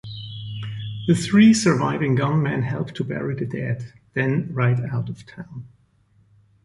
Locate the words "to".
2.95-3.03